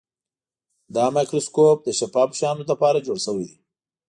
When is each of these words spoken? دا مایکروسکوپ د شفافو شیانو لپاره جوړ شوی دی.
دا 0.95 1.05
مایکروسکوپ 1.15 1.77
د 1.83 1.87
شفافو 1.99 2.37
شیانو 2.39 2.63
لپاره 2.71 3.03
جوړ 3.07 3.17
شوی 3.25 3.45
دی. 3.49 3.57